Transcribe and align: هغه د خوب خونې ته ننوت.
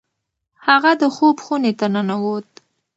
هغه 0.67 0.91
د 1.01 1.03
خوب 1.15 1.35
خونې 1.45 1.71
ته 1.79 1.85
ننوت. 1.93 2.49